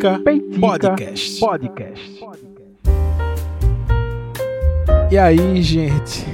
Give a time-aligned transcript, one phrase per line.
[0.00, 1.40] Peitica, Peitica Podcast.
[1.40, 2.20] Podcast.
[5.10, 6.24] E aí, gente?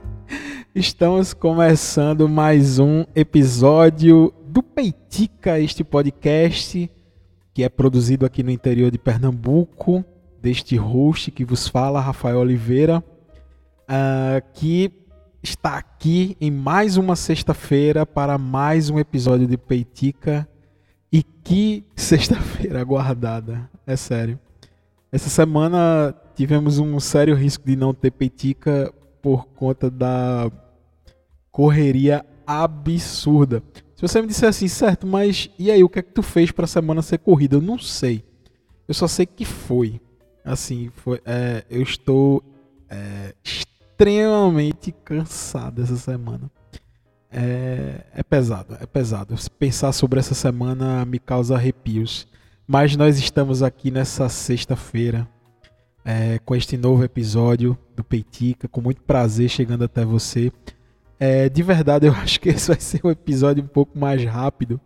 [0.74, 6.90] Estamos começando mais um episódio do Peitica, este podcast
[7.54, 10.04] que é produzido aqui no interior de Pernambuco,
[10.42, 14.92] deste host que vos fala, Rafael Oliveira, uh, que
[15.42, 20.46] está aqui em mais uma sexta-feira para mais um episódio de Peitica
[21.46, 24.38] que sexta-feira aguardada, é sério.
[25.12, 30.50] Essa semana tivemos um sério risco de não ter peitica por conta da
[31.52, 33.62] correria absurda.
[33.94, 36.50] Se você me disser assim, certo, mas e aí, o que é que tu fez
[36.50, 37.56] para a semana ser corrida?
[37.56, 38.24] Eu não sei.
[38.86, 40.00] Eu só sei que foi.
[40.44, 42.42] Assim, foi, é, eu estou
[42.90, 46.50] é, extremamente cansado essa semana
[47.30, 49.34] é, é pesado, é pesado.
[49.58, 52.26] Pensar sobre essa semana me causa arrepios.
[52.66, 55.28] Mas nós estamos aqui nessa sexta-feira
[56.04, 60.52] é, com este novo episódio do Peitica, com muito prazer chegando até você.
[61.18, 64.80] É, de verdade, eu acho que esse vai ser um episódio um pouco mais rápido,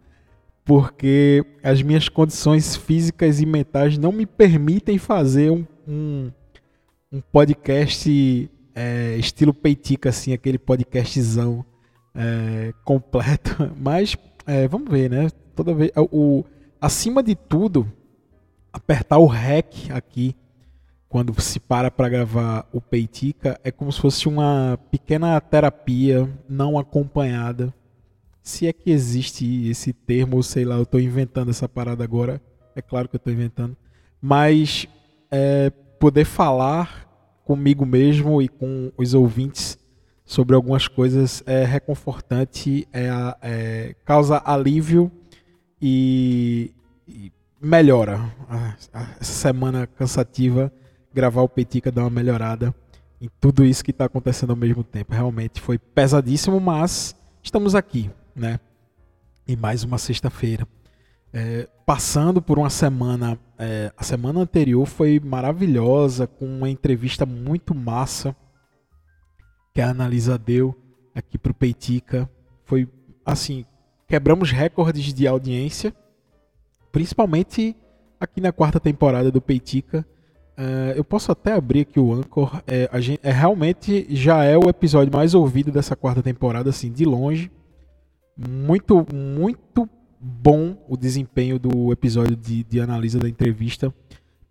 [0.64, 6.30] porque as minhas condições físicas e mentais não me permitem fazer um, um,
[7.12, 11.64] um podcast é, estilo Peitica, assim, aquele podcastzão
[12.14, 14.16] é, completo, mas
[14.47, 15.28] é, vamos ver, né?
[15.55, 16.44] Toda vez o,
[16.80, 17.91] acima de tudo,
[18.72, 20.34] apertar o REC aqui
[21.08, 26.78] quando se para para gravar o Peitica é como se fosse uma pequena terapia não
[26.78, 27.75] acompanhada.
[28.42, 32.41] Se é que existe esse termo, sei lá, eu estou inventando essa parada agora.
[32.77, 33.77] É claro que eu estou inventando.
[34.22, 34.86] Mas
[35.30, 37.08] é, poder falar
[37.45, 39.77] comigo mesmo e com os ouvintes
[40.31, 43.09] sobre algumas coisas é reconfortante, é,
[43.42, 45.11] é causa alívio
[45.83, 46.73] e,
[47.09, 48.20] e melhora.
[49.20, 50.73] essa semana cansativa,
[51.12, 52.73] gravar o Petica dá uma melhorada
[53.20, 55.13] em tudo isso que está acontecendo ao mesmo tempo.
[55.13, 58.61] Realmente foi pesadíssimo, mas estamos aqui, né?
[59.48, 60.64] E mais uma sexta-feira.
[61.33, 67.74] É, passando por uma semana, é, a semana anterior foi maravilhosa, com uma entrevista muito
[67.74, 68.36] massa
[69.73, 70.77] que a Analisa deu
[71.14, 72.29] aqui para o Peitica.
[72.64, 72.89] Foi
[73.25, 73.64] assim,
[74.07, 75.95] quebramos recordes de audiência,
[76.91, 77.77] principalmente
[78.19, 80.07] aqui na quarta temporada do Peitica.
[80.58, 82.63] Uh, eu posso até abrir aqui o Anchor.
[82.67, 87.05] É, gente, é, realmente já é o episódio mais ouvido dessa quarta temporada, assim, de
[87.05, 87.51] longe.
[88.37, 89.89] Muito, muito
[90.20, 93.95] bom o desempenho do episódio de, de analisa da entrevista.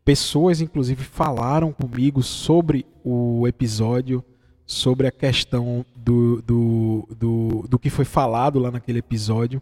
[0.04, 4.24] Pessoas, inclusive, falaram comigo sobre o episódio
[4.70, 9.60] sobre a questão do, do, do, do que foi falado lá naquele episódio.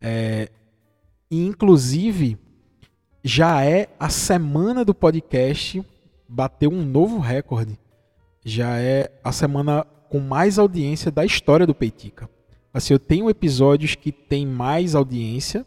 [0.00, 0.48] É,
[1.30, 2.38] inclusive,
[3.22, 5.84] já é a semana do podcast
[6.26, 7.78] bateu um novo recorde.
[8.42, 12.26] Já é a semana com mais audiência da história do Peitica.
[12.72, 15.66] Assim, eu tenho episódios que tem mais audiência,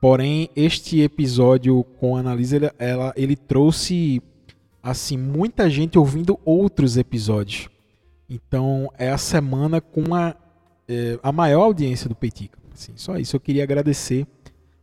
[0.00, 4.22] porém este episódio com a Analisa, ele, ela, ele trouxe
[4.82, 7.68] assim muita gente ouvindo outros episódios.
[8.28, 10.34] Então é a semana com a,
[10.86, 12.58] é, a maior audiência do Peitica.
[12.72, 13.34] Assim, só isso.
[13.34, 14.26] Eu queria agradecer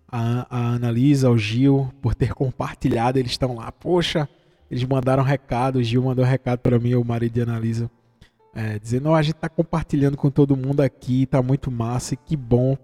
[0.08, 3.20] a, a Analisa, ao Gil, por ter compartilhado.
[3.20, 4.28] Eles estão lá, poxa,
[4.70, 5.78] eles mandaram recado.
[5.78, 7.90] O Gil mandou um recado para mim, o marido de Analisa,
[8.54, 12.18] é, dizendo: oh, a gente está compartilhando com todo mundo aqui, está muito massa e
[12.18, 12.76] que bom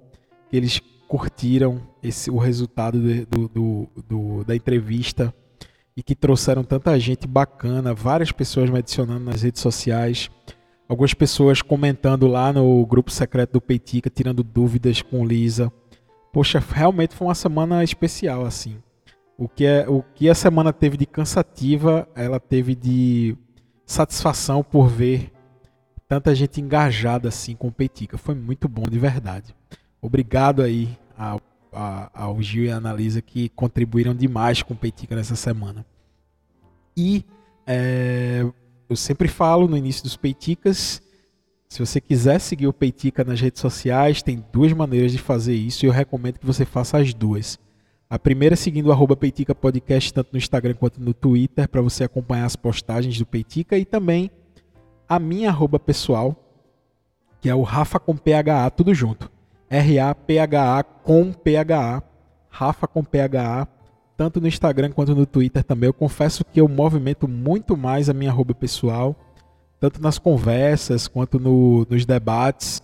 [0.49, 5.33] que eles curtiram esse, o resultado do, do, do, da entrevista
[5.95, 10.29] e que trouxeram tanta gente bacana, várias pessoas me adicionando nas redes sociais,
[10.87, 15.71] algumas pessoas comentando lá no grupo secreto do Peitica, tirando dúvidas com Lisa.
[16.31, 18.77] Poxa, realmente foi uma semana especial assim.
[19.37, 23.35] O que, é, o que a semana teve de cansativa, ela teve de
[23.85, 25.31] satisfação por ver
[26.07, 28.17] tanta gente engajada assim com o Peitica.
[28.17, 29.55] Foi muito bom, de verdade.
[30.01, 31.39] Obrigado aí ao
[31.71, 35.85] a, ao Gil e a Analisa que contribuíram demais com o Peitica nessa semana.
[36.95, 37.25] E
[37.65, 38.45] é,
[38.89, 41.01] eu sempre falo no início dos Peiticas,
[41.71, 45.85] se você quiser seguir o Peitica nas redes sociais, tem duas maneiras de fazer isso
[45.85, 47.57] e eu recomendo que você faça as duas.
[48.09, 51.81] A primeira é seguindo o arroba Peitica Podcast, tanto no Instagram quanto no Twitter, para
[51.81, 54.29] você acompanhar as postagens do Peitica e também
[55.07, 56.35] a minha arroba pessoal,
[57.39, 59.31] que é o Rafa com PHA, tudo junto.
[59.71, 62.03] R-A-P-H-A com P-H-A,
[62.49, 63.65] Rafa com P-H-A,
[64.17, 65.87] tanto no Instagram quanto no Twitter também.
[65.87, 69.15] Eu confesso que eu movimento muito mais a minha arroba pessoal,
[69.79, 72.83] tanto nas conversas quanto no, nos debates.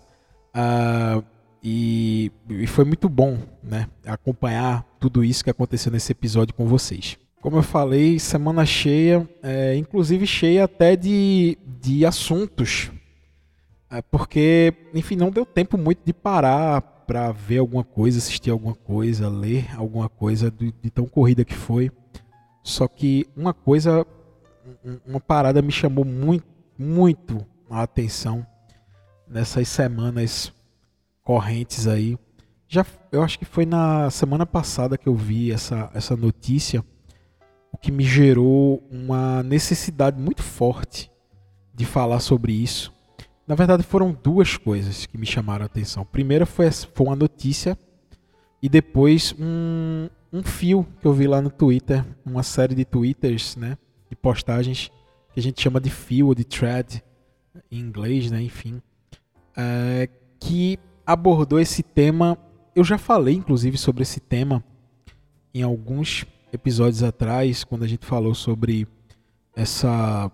[0.54, 1.22] Uh,
[1.62, 7.18] e, e, foi muito bom, né, acompanhar tudo isso que aconteceu nesse episódio com vocês.
[7.40, 12.90] Como eu falei, semana cheia, é, inclusive cheia até de, de assuntos,
[14.10, 19.28] porque, enfim, não deu tempo muito de parar para ver alguma coisa, assistir alguma coisa,
[19.28, 21.90] ler alguma coisa de, de tão corrida que foi.
[22.62, 24.06] Só que uma coisa,
[25.06, 26.46] uma parada me chamou muito,
[26.78, 28.46] muito a atenção
[29.26, 30.52] nessas semanas
[31.22, 32.18] correntes aí.
[32.68, 36.84] Já, eu acho que foi na semana passada que eu vi essa, essa notícia
[37.72, 41.10] o que me gerou uma necessidade muito forte
[41.74, 42.92] de falar sobre isso.
[43.48, 46.04] Na verdade, foram duas coisas que me chamaram a atenção.
[46.04, 47.78] Primeira foi, foi uma notícia
[48.62, 53.56] e depois um, um fio que eu vi lá no Twitter, uma série de twitters,
[53.56, 53.78] né,
[54.10, 54.90] de postagens
[55.32, 57.02] que a gente chama de fio ou de thread
[57.70, 58.82] em inglês, né, enfim,
[59.56, 62.36] é, que abordou esse tema.
[62.76, 64.62] Eu já falei, inclusive, sobre esse tema
[65.54, 68.86] em alguns episódios atrás, quando a gente falou sobre
[69.58, 70.30] essa,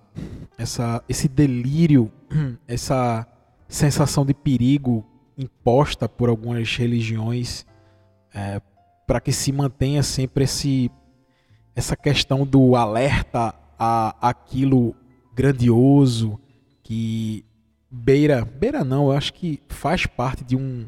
[0.59, 2.13] essa, esse delírio,
[2.69, 3.27] essa
[3.67, 5.03] sensação de perigo
[5.37, 7.67] imposta por algumas religiões
[8.35, 8.61] é,
[9.07, 10.91] para que se mantenha sempre esse,
[11.75, 14.95] essa questão do alerta a aquilo
[15.35, 16.39] grandioso
[16.83, 17.47] que
[17.91, 20.87] beira, beira não, eu acho que faz parte de um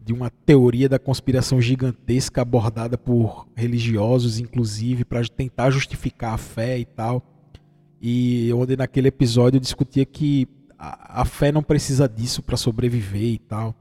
[0.00, 6.78] de uma teoria da conspiração gigantesca abordada por religiosos, inclusive, para tentar justificar a fé
[6.78, 7.35] e tal.
[8.08, 10.46] E onde naquele episódio eu discutia que
[10.78, 13.74] a, a fé não precisa disso para sobreviver e tal.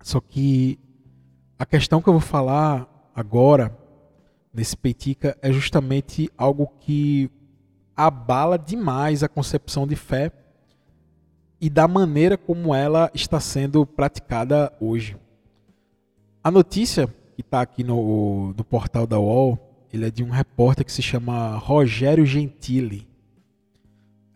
[0.00, 0.78] Só que
[1.58, 3.76] a questão que eu vou falar agora,
[4.52, 7.28] nesse Peitica, é justamente algo que
[7.96, 10.30] abala demais a concepção de fé
[11.60, 15.16] e da maneira como ela está sendo praticada hoje.
[16.40, 19.58] A notícia que está aqui no, no portal da UOL,
[19.92, 23.12] ele é de um repórter que se chama Rogério Gentili.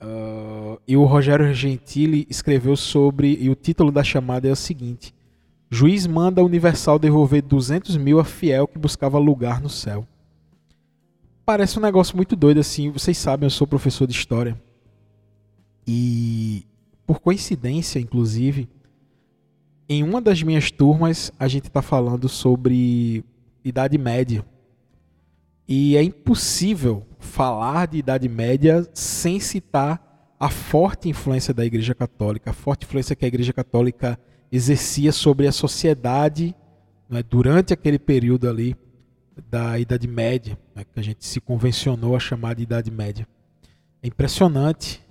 [0.01, 5.15] Uh, e o Rogério Gentili escreveu sobre, e o título da chamada é o seguinte:
[5.71, 10.07] Juiz manda a Universal devolver 200 mil a fiel que buscava lugar no céu.
[11.45, 12.91] Parece um negócio muito doido assim.
[12.91, 14.61] Vocês sabem, eu sou professor de história.
[15.87, 16.67] E,
[17.07, 18.69] por coincidência, inclusive,
[19.89, 23.25] em uma das minhas turmas, a gente está falando sobre
[23.65, 24.45] Idade Média.
[25.69, 32.51] E é impossível falar de Idade Média sem citar a forte influência da Igreja Católica,
[32.51, 34.19] a forte influência que a Igreja Católica
[34.51, 36.55] exercia sobre a sociedade
[37.09, 38.75] né, durante aquele período ali
[39.51, 43.29] da Idade Média, né, que a gente se convencionou a chamar de Idade Média.
[44.03, 45.03] É impressionante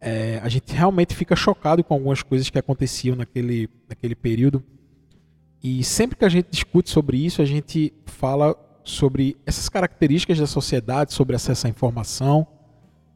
[0.00, 4.62] é, a gente realmente fica chocado com algumas coisas que aconteciam naquele, naquele período.
[5.62, 8.56] E sempre que a gente discute sobre isso, a gente fala
[8.88, 12.46] sobre essas características da sociedade, sobre acesso à informação,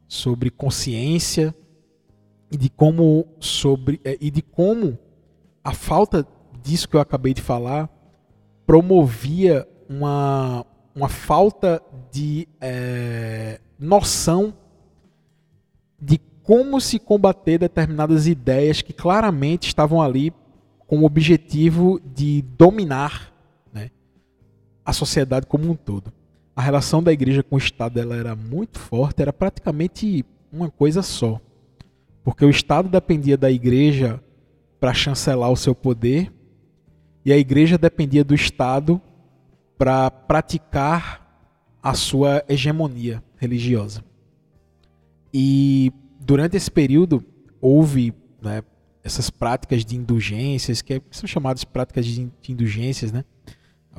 [0.07, 1.53] sobre consciência
[2.51, 4.99] e de como sobre é, e de como
[5.63, 6.27] a falta
[6.61, 7.89] disso que eu acabei de falar
[8.67, 11.81] promovia uma, uma falta
[12.11, 14.53] de é, noção
[15.99, 20.31] de como se combater determinadas ideias que claramente estavam ali
[20.85, 23.32] com o objetivo de dominar
[24.85, 26.11] a sociedade como um todo.
[26.55, 31.01] A relação da igreja com o Estado ela era muito forte, era praticamente uma coisa
[31.01, 31.39] só.
[32.23, 34.21] Porque o Estado dependia da igreja
[34.79, 36.31] para chancelar o seu poder
[37.25, 39.01] e a igreja dependia do Estado
[39.77, 41.23] para praticar
[41.81, 44.03] a sua hegemonia religiosa.
[45.33, 47.23] E durante esse período
[47.59, 48.63] houve né,
[49.03, 53.25] essas práticas de indulgências, que são chamadas práticas de indulgências, né?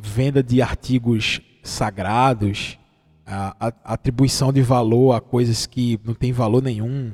[0.01, 2.79] Venda de artigos sagrados,
[3.27, 7.13] a, a, atribuição de valor a coisas que não têm valor nenhum.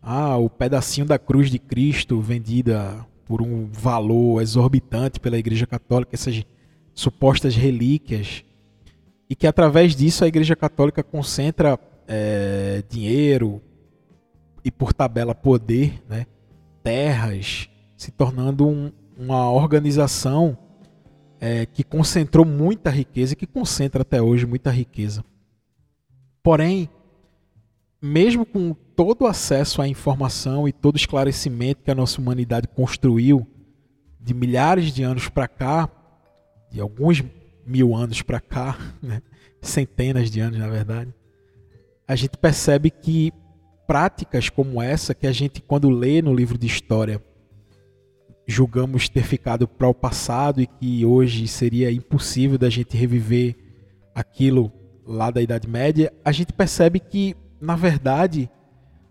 [0.00, 6.14] Ah, o pedacinho da cruz de Cristo vendida por um valor exorbitante pela Igreja Católica,
[6.14, 6.44] essas
[6.94, 8.44] supostas relíquias.
[9.28, 13.60] E que através disso a Igreja Católica concentra é, dinheiro,
[14.64, 16.26] e por tabela poder, né,
[16.82, 20.56] terras, se tornando um, uma organização
[21.40, 25.24] é, que concentrou muita riqueza e que concentra até hoje muita riqueza.
[26.42, 26.88] Porém,
[28.00, 32.68] mesmo com todo o acesso à informação e todo o esclarecimento que a nossa humanidade
[32.68, 33.46] construiu
[34.20, 35.88] de milhares de anos para cá,
[36.70, 37.22] de alguns
[37.66, 39.22] mil anos para cá, né?
[39.60, 41.14] centenas de anos na verdade,
[42.06, 43.32] a gente percebe que
[43.86, 47.22] práticas como essa que a gente, quando lê no livro de história,
[48.48, 53.54] julgamos ter ficado para o passado e que hoje seria impossível da gente reviver
[54.14, 54.72] aquilo
[55.06, 58.50] lá da Idade Média, a gente percebe que, na verdade,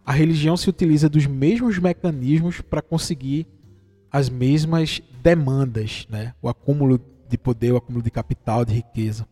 [0.04, 3.46] a religião se utiliza dos mesmos mecanismos para conseguir
[4.12, 6.34] as mesmas demandas, né?
[6.42, 9.28] o acúmulo de poder, o acúmulo de capital, de riqueza.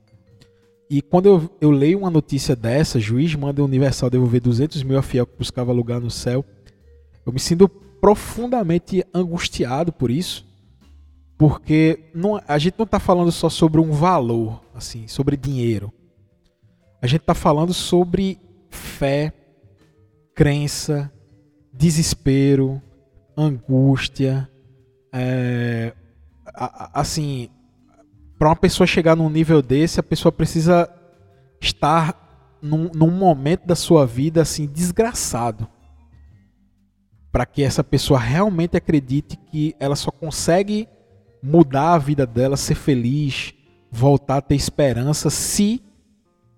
[0.88, 5.00] E quando eu, eu leio uma notícia dessa, juiz manda o Universal devolver 200 mil
[5.00, 6.46] a fiel que buscava lugar no céu,
[7.26, 7.68] eu me sinto
[8.06, 10.46] profundamente angustiado por isso,
[11.36, 15.92] porque não, a gente não está falando só sobre um valor, assim, sobre dinheiro.
[17.02, 19.34] A gente está falando sobre fé,
[20.36, 21.12] crença,
[21.74, 22.80] desespero,
[23.36, 24.48] angústia,
[25.12, 25.92] é,
[26.94, 27.50] assim,
[28.38, 30.88] para uma pessoa chegar num nível desse, a pessoa precisa
[31.60, 35.68] estar num, num momento da sua vida assim desgraçado
[37.36, 40.88] para que essa pessoa realmente acredite que ela só consegue
[41.44, 43.54] mudar a vida dela, ser feliz,
[43.92, 45.84] voltar a ter esperança se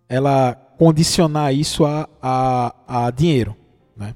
[0.07, 3.55] ela condicionar isso a, a, a dinheiro.
[3.95, 4.15] Né?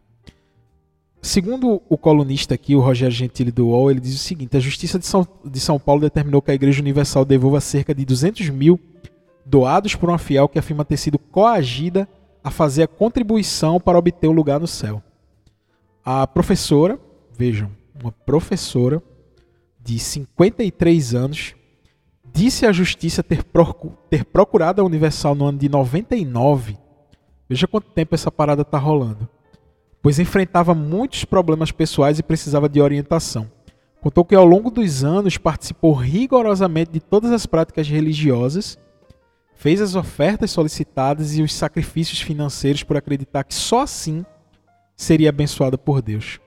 [1.20, 5.00] Segundo o colunista aqui, o Rogério Gentili do UOL, ele diz o seguinte: a Justiça
[5.00, 8.80] de São, de São Paulo determinou que a Igreja Universal devolva cerca de 200 mil
[9.44, 12.08] doados por uma fiel que afirma ter sido coagida
[12.44, 15.02] a fazer a contribuição para obter o lugar no céu.
[16.04, 17.00] A professora,
[17.38, 17.70] vejam,
[18.02, 19.02] uma professora
[19.80, 21.56] de 53 anos,
[22.34, 23.44] disse à justiça ter,
[24.10, 26.78] ter procurado a Universal no ano de 99.
[27.48, 29.30] Veja quanto tempo essa parada está rolando.
[30.02, 33.52] Pois enfrentava muitos problemas pessoais e precisava de orientação.
[34.02, 38.80] Contou que ao longo dos anos participou rigorosamente de todas as práticas religiosas,
[39.54, 44.26] fez as ofertas solicitadas e os sacrifícios financeiros por acreditar que só assim
[45.02, 46.40] seria abençoada por Deus.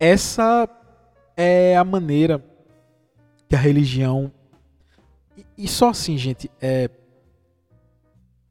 [0.00, 0.68] Essa
[1.36, 2.42] é a maneira
[3.48, 4.32] que a religião.
[5.56, 6.90] E, só assim, gente, é,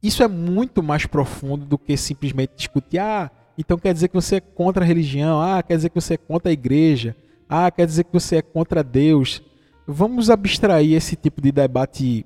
[0.02, 2.98] isso é muito mais profundo do que simplesmente discutir.
[2.98, 5.40] Ah, então quer dizer que você é contra a religião.
[5.42, 7.16] Ah, quer dizer que você é contra a igreja.
[7.48, 9.42] Ah, quer dizer que você é contra Deus.
[9.86, 12.24] Vamos abstrair esse tipo de debate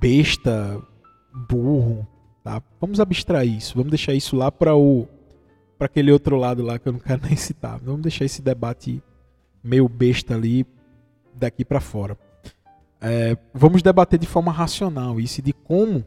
[0.00, 0.82] besta,
[1.48, 2.06] burro.
[2.42, 2.60] Tá?
[2.80, 3.74] Vamos abstrair isso.
[3.76, 5.08] Vamos deixar isso lá para o
[5.82, 7.80] para aquele outro lado lá que eu não quero nem citar.
[7.80, 9.02] Vamos deixar esse debate
[9.64, 10.64] meio besta ali
[11.34, 12.16] daqui para fora.
[13.00, 16.06] É, vamos debater de forma racional isso de como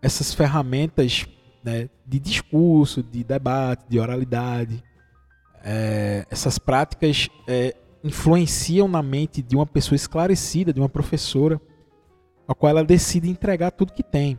[0.00, 1.26] essas ferramentas
[1.64, 4.80] né, de discurso, de debate, de oralidade,
[5.64, 11.60] é, essas práticas é, influenciam na mente de uma pessoa esclarecida, de uma professora,
[12.46, 14.38] a qual ela decide entregar tudo que tem.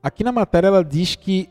[0.00, 1.48] Aqui na matéria ela diz que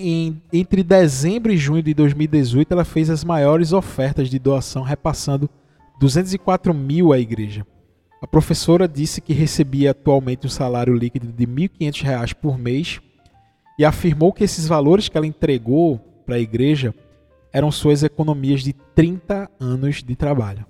[0.00, 5.48] em, entre dezembro e junho de 2018, ela fez as maiores ofertas de doação, repassando
[6.00, 7.66] 204 mil à igreja.
[8.22, 13.00] A professora disse que recebia atualmente um salário líquido de R$ 1.500 por mês
[13.78, 16.94] e afirmou que esses valores que ela entregou para a igreja
[17.52, 20.66] eram suas economias de 30 anos de trabalho.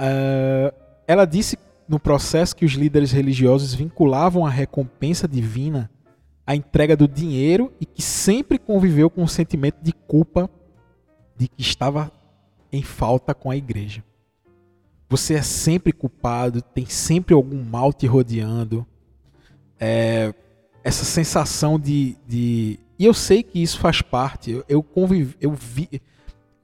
[0.00, 0.72] Uh,
[1.06, 1.58] ela disse
[1.88, 5.90] no processo que os líderes religiosos vinculavam a recompensa divina
[6.48, 10.48] a entrega do dinheiro e que sempre conviveu com o sentimento de culpa
[11.36, 12.10] de que estava
[12.72, 14.02] em falta com a igreja.
[15.10, 18.86] Você é sempre culpado, tem sempre algum mal te rodeando.
[19.78, 20.34] É,
[20.82, 22.80] essa sensação de, de.
[22.98, 24.50] E eu sei que isso faz parte.
[24.50, 25.36] Eu, eu convivi.
[25.42, 26.00] Eu, vi,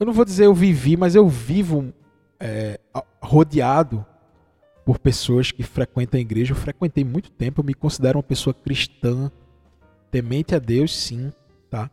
[0.01, 1.93] eu não vou dizer eu vivi, mas eu vivo
[2.41, 2.81] é,
[3.21, 4.03] rodeado
[4.83, 6.53] por pessoas que frequentam a igreja.
[6.53, 9.31] Eu frequentei muito tempo, eu me considero uma pessoa cristã
[10.15, 11.33] temente a Deus, sim,
[11.69, 11.91] tá?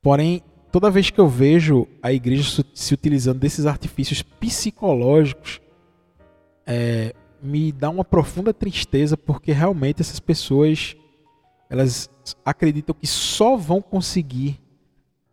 [0.00, 5.60] Porém, toda vez que eu vejo a igreja se utilizando desses artifícios psicológicos,
[6.66, 10.96] é, me dá uma profunda tristeza, porque realmente essas pessoas
[11.68, 12.08] elas
[12.42, 14.58] acreditam que só vão conseguir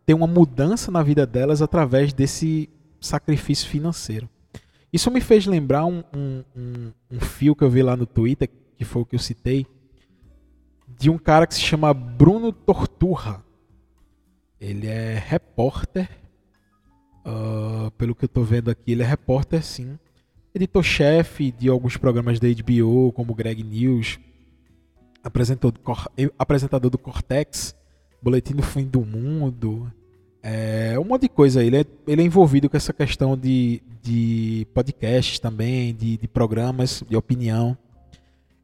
[0.04, 2.68] ter uma mudança na vida delas através desse
[3.00, 4.28] sacrifício financeiro.
[4.92, 8.50] Isso me fez lembrar um, um, um, um fio que eu vi lá no Twitter,
[8.76, 9.66] que foi o que eu citei,
[10.98, 13.44] de um cara que se chama Bruno Torturra.
[14.60, 16.08] Ele é repórter.
[17.26, 19.98] Uh, pelo que eu estou vendo aqui, ele é repórter sim.
[20.54, 24.20] Editor-chefe de alguns programas da HBO, como Greg News,
[25.22, 25.80] apresentador do,
[26.38, 27.74] apresentador do Cortex,
[28.22, 29.90] Boletim do Fim do Mundo,
[30.46, 31.64] é, um monte de coisa.
[31.64, 37.02] Ele é, ele é envolvido com essa questão de, de podcasts também, de, de programas
[37.08, 37.76] de opinião.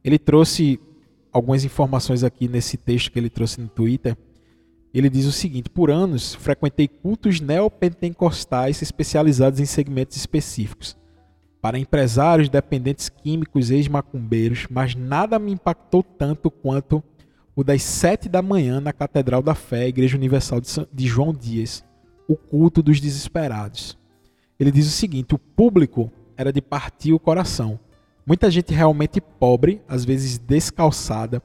[0.03, 0.79] Ele trouxe
[1.31, 4.17] algumas informações aqui nesse texto que ele trouxe no Twitter.
[4.93, 10.97] Ele diz o seguinte: Por anos frequentei cultos neopentecostais especializados em segmentos específicos,
[11.61, 17.03] para empresários, dependentes químicos, ex-macumbeiros, mas nada me impactou tanto quanto
[17.55, 20.61] o das sete da manhã na Catedral da Fé, Igreja Universal
[20.91, 21.83] de João Dias,
[22.27, 23.97] o culto dos desesperados.
[24.59, 27.79] Ele diz o seguinte: o público era de partir o coração.
[28.25, 31.41] Muita gente realmente pobre, às vezes descalçada,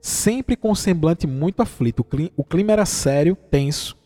[0.00, 2.04] sempre com um semblante muito aflito.
[2.36, 3.96] O clima era sério, tenso.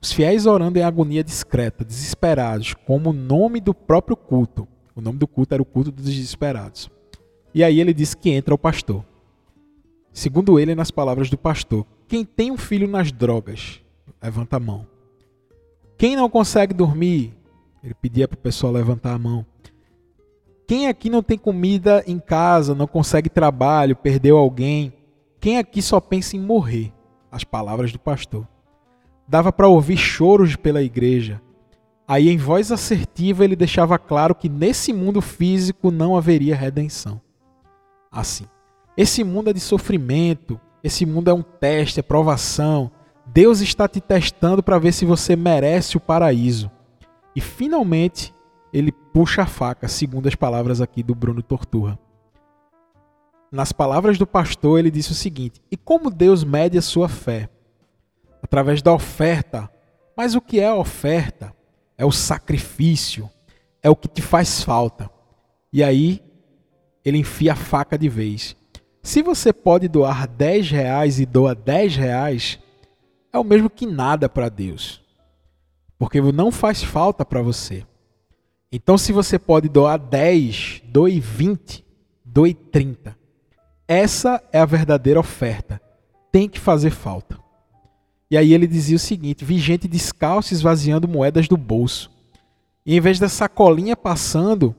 [0.00, 4.68] Os fiéis orando em agonia discreta, desesperados, como o nome do próprio culto.
[4.94, 6.90] O nome do culto era o culto dos desesperados.
[7.54, 9.04] E aí ele diz que entra o pastor.
[10.12, 13.80] Segundo ele, nas palavras do pastor, quem tem um filho nas drogas,
[14.22, 14.86] levanta a mão.
[15.96, 17.34] Quem não consegue dormir,
[17.82, 19.46] ele pedia para o pessoal levantar a mão.
[20.66, 24.92] Quem aqui não tem comida em casa, não consegue trabalho, perdeu alguém,
[25.44, 26.90] quem aqui só pensa em morrer?
[27.30, 28.48] As palavras do pastor.
[29.28, 31.38] Dava para ouvir choros pela igreja.
[32.08, 37.20] Aí, em voz assertiva, ele deixava claro que nesse mundo físico não haveria redenção.
[38.10, 38.46] Assim,
[38.96, 42.90] esse mundo é de sofrimento, esse mundo é um teste, é provação.
[43.26, 46.70] Deus está te testando para ver se você merece o paraíso.
[47.36, 48.34] E finalmente,
[48.72, 51.98] ele puxa a faca, segundo as palavras aqui do Bruno Torturra
[53.54, 57.48] nas palavras do pastor, ele disse o seguinte: E como Deus mede a sua fé?
[58.42, 59.70] Através da oferta.
[60.16, 61.54] Mas o que é a oferta?
[61.96, 63.30] É o sacrifício,
[63.80, 65.08] é o que te faz falta.
[65.72, 66.20] E aí,
[67.04, 68.56] ele enfia a faca de vez.
[69.02, 72.58] Se você pode doar 10 reais e doa 10 reais,
[73.32, 75.00] é o mesmo que nada para Deus.
[75.96, 77.86] Porque não faz falta para você.
[78.76, 81.84] Então, se você pode doar 10, doe 20,
[82.24, 83.16] doe 30.
[83.86, 85.80] Essa é a verdadeira oferta.
[86.32, 87.38] Tem que fazer falta.
[88.28, 92.10] E aí ele dizia o seguinte: vi gente descalço esvaziando moedas do bolso.
[92.84, 94.74] E em vez da sacolinha passando,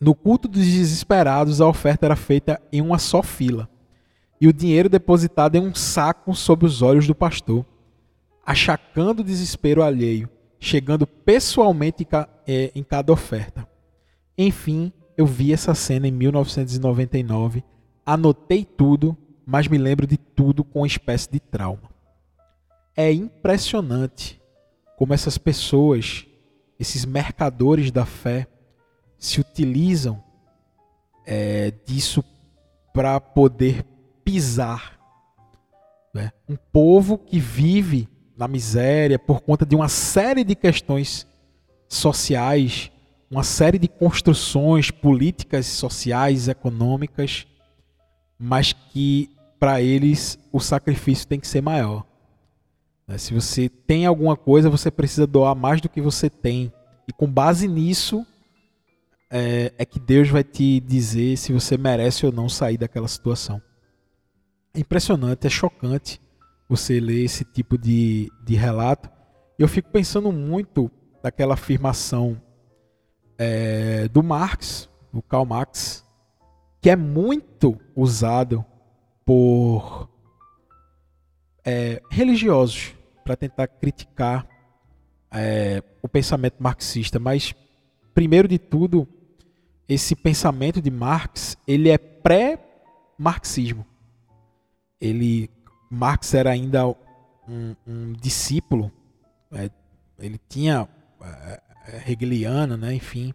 [0.00, 3.68] no culto dos desesperados, a oferta era feita em uma só fila.
[4.40, 7.66] E o dinheiro depositado em um saco sob os olhos do pastor,
[8.46, 10.26] achacando o desespero alheio,
[10.60, 12.06] chegando pessoalmente
[12.46, 13.66] é, em cada oferta.
[14.36, 17.64] Enfim, eu vi essa cena em 1999
[18.04, 21.90] anotei tudo, mas me lembro de tudo com uma espécie de trauma.
[22.96, 24.40] É impressionante
[24.96, 26.26] como essas pessoas,
[26.78, 28.46] esses mercadores da fé,
[29.16, 30.22] se utilizam
[31.24, 32.24] é, disso
[32.92, 33.84] para poder
[34.24, 34.98] pisar.
[36.12, 36.32] Né?
[36.48, 38.08] Um povo que vive
[38.40, 41.26] na miséria por conta de uma série de questões
[41.86, 42.90] sociais,
[43.30, 47.46] uma série de construções políticas, sociais, econômicas,
[48.38, 52.02] mas que para eles o sacrifício tem que ser maior.
[53.06, 53.18] Né?
[53.18, 56.72] Se você tem alguma coisa, você precisa doar mais do que você tem.
[57.06, 58.26] E com base nisso,
[59.30, 63.60] é, é, que Deus vai te dizer se você merece ou não sair daquela situação.
[64.72, 66.18] É impressionante, é chocante
[66.70, 69.10] você ler esse tipo de, de relato.
[69.58, 70.88] Eu fico pensando muito
[71.20, 72.40] naquela afirmação
[73.36, 76.04] é, do Marx, do Karl Marx,
[76.80, 78.64] que é muito usado
[79.26, 80.08] por
[81.64, 84.46] é, religiosos para tentar criticar
[85.32, 87.18] é, o pensamento marxista.
[87.18, 87.52] Mas,
[88.14, 89.08] primeiro de tudo,
[89.88, 93.84] esse pensamento de Marx ele é pré-marxismo.
[95.00, 95.50] Ele,
[95.90, 98.92] Marx era ainda um, um discípulo,
[99.52, 99.68] é,
[100.18, 100.88] ele tinha
[101.20, 103.34] é, é hegeliano, né, enfim,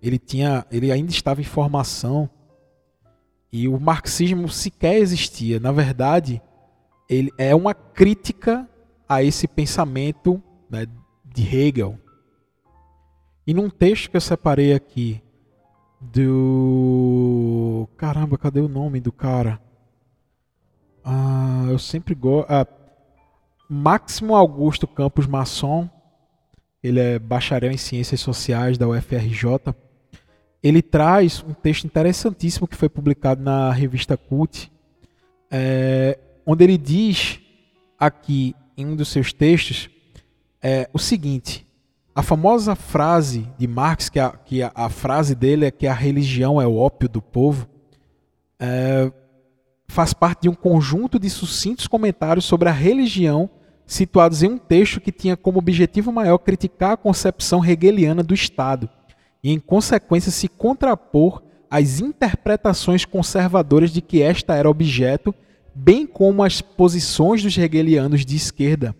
[0.00, 2.30] ele tinha, ele ainda estava em formação
[3.52, 5.58] e o marxismo sequer existia.
[5.58, 6.40] Na verdade,
[7.08, 8.68] ele é uma crítica
[9.08, 10.86] a esse pensamento né,
[11.24, 11.98] de Hegel.
[13.46, 15.22] E num texto que eu separei aqui
[16.00, 19.60] do caramba, cadê o nome do cara?
[21.08, 22.46] Ah, eu sempre gosto.
[22.50, 22.66] Ah,
[23.68, 25.88] Máximo Augusto Campos Masson.
[26.82, 29.74] Ele é bacharel em Ciências Sociais da UFRJ
[30.62, 34.70] ele traz um texto interessantíssimo que foi publicado na revista Cult,
[35.50, 37.40] é, onde ele diz
[37.98, 39.88] aqui em um dos seus textos
[40.60, 41.66] é, o seguinte:
[42.14, 45.94] a famosa frase de Marx, que, a, que a, a, frase dele é que a
[45.94, 47.68] religião é o ópio do povo,
[48.58, 49.12] é,
[49.88, 53.50] faz parte de um conjunto de sucintos comentários sobre a religião
[53.86, 58.88] situados em um texto que tinha como objetivo maior criticar a concepção hegeliana do Estado
[59.42, 65.34] e, em consequência, se contrapor às interpretações conservadoras de que esta era objeto
[65.74, 68.94] bem como as posições dos hegelianos de esquerda.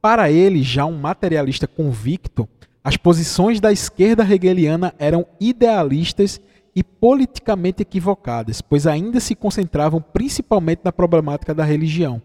[0.00, 2.48] Para ele, já um materialista convicto,
[2.82, 6.40] as posições da esquerda hegeliana eram idealistas
[6.78, 12.22] e politicamente equivocadas, pois ainda se concentravam principalmente na problemática da religião.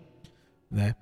[0.69, 0.93] Né?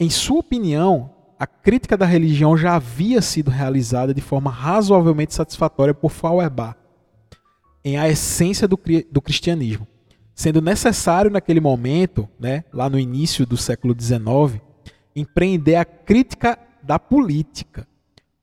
[0.00, 5.92] Em sua opinião, a crítica da religião já havia sido realizada de forma razoavelmente satisfatória
[5.92, 6.74] por Feuerbach
[7.84, 8.80] em A Essência do,
[9.12, 9.86] do Cristianismo,
[10.34, 14.58] sendo necessário naquele momento, né, lá no início do século XIX,
[15.14, 17.86] empreender a crítica da política,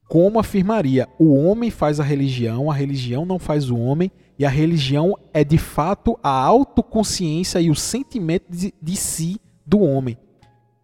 [0.08, 4.50] como afirmaria: o homem faz a religião, a religião não faz o homem, e a
[4.50, 10.18] religião é de fato a autoconsciência e o sentimento de, de si do homem,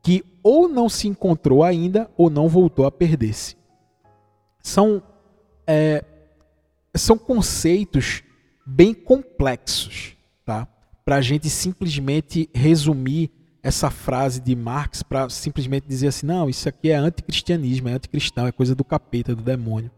[0.04, 3.58] que ou não se encontrou ainda ou não voltou a perder-se.
[4.62, 5.02] São,
[5.66, 6.04] é,
[6.96, 8.24] são conceitos
[8.66, 10.68] bem complexos, tá?
[11.04, 13.32] Para a gente simplesmente resumir
[13.62, 18.48] essa frase de Marx para simplesmente dizer assim, não, isso aqui é anticristianismo, é anticristão,
[18.48, 19.92] é coisa do capeta, do demônio.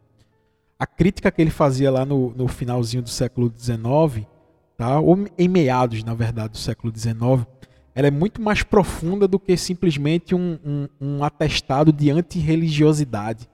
[0.81, 4.25] A crítica que ele fazia lá no, no finalzinho do século XIX,
[4.75, 4.99] tá?
[4.99, 7.45] ou em meados, na verdade, do século XIX,
[7.93, 13.47] ela é muito mais profunda do que simplesmente um, um, um atestado de antirreligiosidade.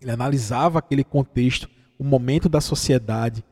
[0.00, 3.42] Ele analisava aquele contexto, o momento da sociedade,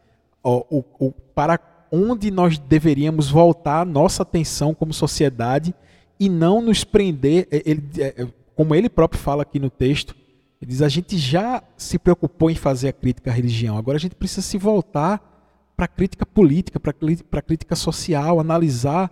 [0.40, 1.58] ó, o, o, para
[1.90, 5.74] onde nós deveríamos voltar nossa atenção como sociedade
[6.16, 10.14] e não nos prender, é, ele, é, é, como ele próprio fala aqui no texto,
[10.62, 14.00] ele diz: a gente já se preocupou em fazer a crítica à religião, agora a
[14.00, 15.28] gente precisa se voltar
[15.76, 16.92] para a crítica política, para
[17.40, 19.10] a crítica social, analisar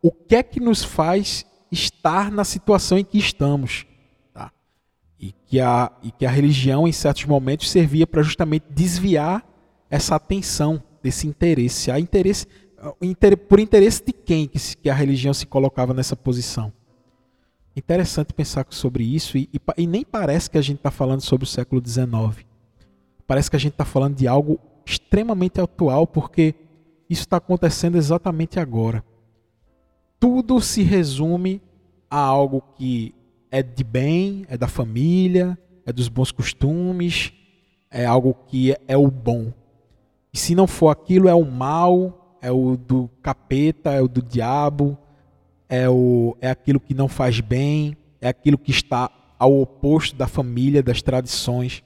[0.00, 3.86] o que é que nos faz estar na situação em que estamos.
[4.32, 4.50] Tá?
[5.20, 9.44] E, que a, e que a religião, em certos momentos, servia para justamente desviar
[9.90, 11.90] essa atenção desse interesse.
[11.90, 12.46] A interesse
[13.48, 16.72] por interesse de quem que a religião se colocava nessa posição?
[17.76, 21.44] Interessante pensar sobre isso e, e, e nem parece que a gente está falando sobre
[21.44, 22.46] o século XIX.
[23.26, 26.54] Parece que a gente está falando de algo extremamente atual, porque
[27.10, 29.04] isso está acontecendo exatamente agora.
[30.18, 31.60] Tudo se resume
[32.08, 33.14] a algo que
[33.50, 37.32] é de bem, é da família, é dos bons costumes,
[37.90, 39.52] é algo que é o bom.
[40.32, 44.22] E se não for aquilo, é o mal, é o do capeta, é o do
[44.22, 44.96] diabo,
[45.68, 50.26] é, o, é aquilo que não faz bem, é aquilo que está ao oposto da
[50.26, 51.82] família, das tradições.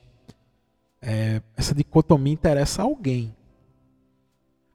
[1.02, 3.34] É, essa dicotomia interessa a alguém.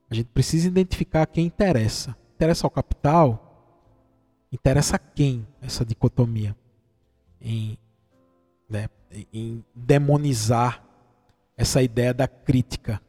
[0.10, 2.16] A gente precisa identificar quem interessa.
[2.36, 3.42] Interessa ao capital?
[4.52, 6.56] Interessa a quem essa dicotomia?
[7.42, 7.78] Em,
[8.70, 8.88] né,
[9.32, 10.84] em demonizar
[11.58, 13.02] essa ideia da crítica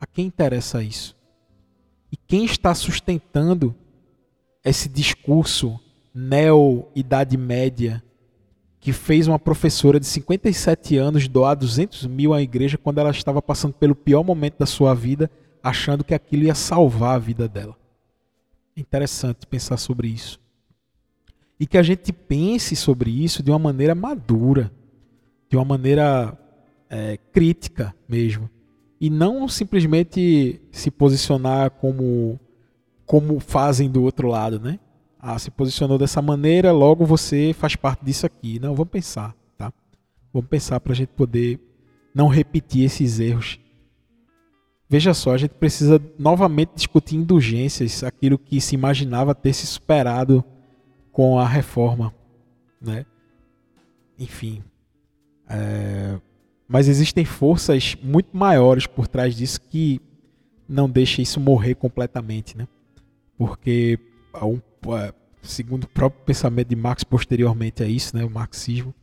[0.00, 1.16] a quem interessa isso?
[2.10, 3.74] E quem está sustentando
[4.64, 5.78] esse discurso
[6.14, 8.02] neo-idade média
[8.80, 13.42] que fez uma professora de 57 anos doar 200 mil à igreja quando ela estava
[13.42, 15.30] passando pelo pior momento da sua vida,
[15.62, 17.76] achando que aquilo ia salvar a vida dela?
[18.76, 20.40] Interessante pensar sobre isso.
[21.58, 24.70] E que a gente pense sobre isso de uma maneira madura,
[25.50, 26.38] de uma maneira
[26.88, 28.48] é, crítica mesmo
[29.00, 32.38] e não simplesmente se posicionar como
[33.08, 34.78] como fazem do outro lado, né?
[35.18, 38.60] Ah, se posicionou dessa maneira, logo você faz parte disso aqui.
[38.60, 39.72] Não, vamos pensar, tá?
[40.32, 41.58] Vamos pensar para a gente poder
[42.14, 43.58] não repetir esses erros.
[44.90, 50.44] Veja só, a gente precisa novamente discutir indulgências, aquilo que se imaginava ter se superado
[51.10, 52.14] com a reforma,
[52.80, 53.06] né?
[54.18, 54.62] Enfim,
[55.48, 56.20] é,
[56.68, 59.98] mas existem forças muito maiores por trás disso que
[60.68, 62.68] não deixam isso morrer completamente, né?
[63.38, 63.98] Porque,
[65.40, 68.94] segundo o próprio pensamento de Marx posteriormente a isso, né, o marxismo,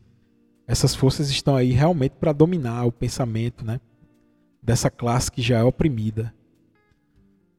[0.68, 3.80] essas forças estão aí realmente para dominar o pensamento, né,
[4.62, 6.34] dessa classe que já é oprimida.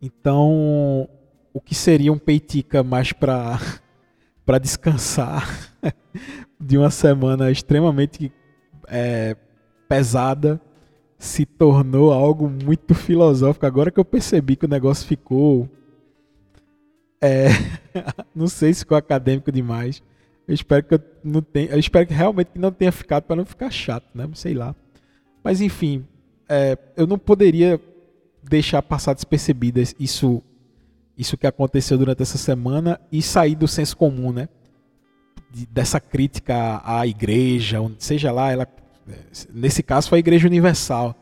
[0.03, 1.09] Então,
[1.53, 3.59] o que seria um peitica mais para
[4.45, 5.75] para descansar
[6.61, 8.33] de uma semana extremamente
[8.87, 9.37] é,
[9.89, 10.61] pesada
[11.19, 13.67] se tornou algo muito filosófico.
[13.67, 15.69] Agora que eu percebi que o negócio ficou.
[17.27, 17.49] É,
[18.35, 20.03] não sei se ficou acadêmico demais.
[20.47, 23.45] Eu espero que eu não tenha, eu espero que realmente não tenha ficado para não
[23.45, 24.29] ficar chato, né?
[24.35, 24.75] Sei lá.
[25.43, 26.07] Mas enfim,
[26.49, 27.81] é, eu não poderia
[28.43, 30.43] deixar passar despercebido isso,
[31.19, 34.49] isso que aconteceu durante essa semana e sair do senso comum, né?
[35.71, 38.67] dessa crítica à igreja, seja lá ela
[39.53, 41.15] Nesse caso foi a Igreja Universal.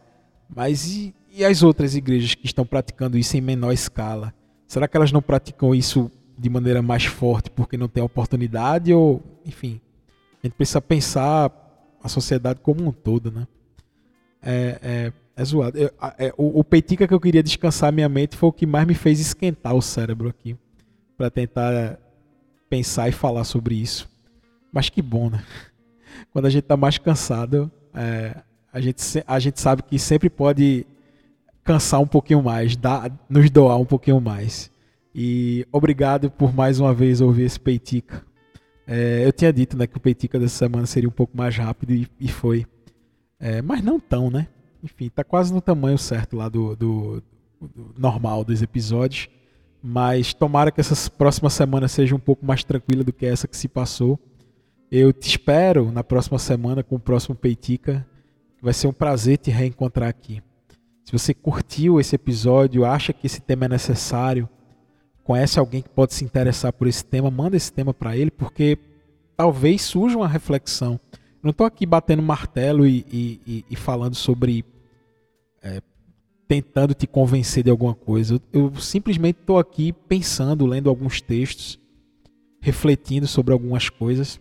[0.49, 4.33] Mas e, e as outras igrejas que estão praticando isso em menor escala?
[4.75, 9.23] Será que elas não praticam isso de maneira mais forte porque não tem oportunidade ou,
[9.47, 9.81] enfim,
[10.43, 11.49] a gente precisa pensar
[12.03, 13.47] a sociedade como um todo, né?
[14.43, 15.79] É, é, é zoado.
[15.79, 18.85] Eu, é, o, o Peitica que eu queria descansar minha mente foi o que mais
[18.85, 20.57] me fez esquentar o cérebro aqui
[21.17, 21.97] para tentar
[22.69, 24.11] pensar e falar sobre isso.
[24.73, 25.45] Mas que bom, né?
[26.33, 30.85] Quando a gente está mais cansado, é, a, gente, a gente sabe que sempre pode
[31.64, 34.70] cansar um pouquinho mais, dar, nos doar um pouquinho mais.
[35.14, 38.24] E obrigado por mais uma vez ouvir esse Peitica.
[38.87, 41.92] É, eu tinha dito né, que o Peitica dessa semana seria um pouco mais rápido
[41.92, 42.66] e, e foi.
[43.40, 44.48] É, mas não tão, né?
[44.83, 47.22] Enfim, tá quase no tamanho certo lá do, do,
[47.61, 49.29] do, normal dos episódios.
[49.83, 53.57] Mas tomara que essas próximas semanas sejam um pouco mais tranquila do que essa que
[53.57, 54.18] se passou.
[54.90, 58.07] Eu te espero na próxima semana com o próximo Peitica.
[58.61, 60.42] Vai ser um prazer te reencontrar aqui.
[61.05, 64.49] Se você curtiu esse episódio, acha que esse tema é necessário,
[65.23, 68.79] conhece alguém que pode se interessar por esse tema, manda esse tema para ele, porque
[69.37, 70.99] talvez surja uma reflexão.
[71.43, 73.05] não estou aqui batendo martelo e,
[73.47, 74.64] e, e falando sobre.
[75.62, 75.81] É,
[76.47, 78.35] tentando te convencer de alguma coisa.
[78.53, 81.81] Eu, eu simplesmente estou aqui pensando, lendo alguns textos,
[82.61, 84.40] refletindo sobre algumas coisas.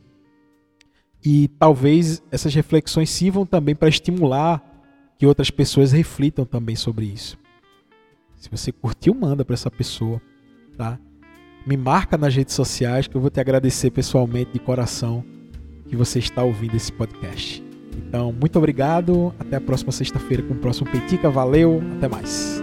[1.24, 4.73] E talvez essas reflexões sirvam também para estimular
[5.24, 7.38] que outras pessoas reflitam também sobre isso.
[8.36, 10.22] Se você curtiu, manda para essa pessoa
[10.78, 11.00] tá?
[11.66, 15.24] Me marca nas redes sociais que eu vou te agradecer pessoalmente de coração
[15.88, 17.64] que você está ouvindo esse podcast.
[17.96, 19.34] Então, muito obrigado.
[19.40, 21.30] Até a próxima sexta-feira com o próximo Petica.
[21.30, 22.62] Valeu, até mais.